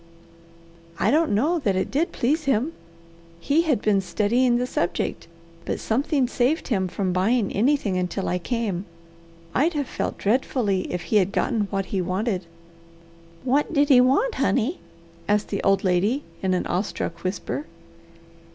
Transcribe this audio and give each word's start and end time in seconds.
"I 0.99 1.11
don't 1.11 1.31
know 1.31 1.59
that 1.59 1.75
it 1.75 1.91
did 1.91 2.11
please 2.11 2.45
him. 2.45 2.73
He 3.39 3.61
had 3.61 3.83
been 3.83 4.01
studying 4.01 4.57
the 4.57 4.65
subject, 4.65 5.27
but 5.63 5.79
something 5.79 6.27
saved 6.27 6.69
him 6.69 6.87
from 6.87 7.13
buying 7.13 7.51
anything 7.51 7.99
until 7.99 8.27
I 8.27 8.39
came. 8.39 8.85
I'd 9.53 9.73
have 9.73 9.85
felt 9.87 10.17
dreadfully 10.17 10.91
if 10.91 11.03
he 11.03 11.17
had 11.17 11.31
gotten 11.31 11.67
what 11.69 11.85
he 11.93 12.01
wanted." 12.01 12.47
"What 13.43 13.73
did 13.75 13.89
he 13.89 14.01
want, 14.01 14.33
honey?" 14.33 14.79
asked 15.27 15.49
the 15.49 15.61
old 15.61 15.83
lady 15.83 16.23
in 16.41 16.55
an 16.55 16.65
awestruck 16.65 17.23
whisper. 17.23 17.67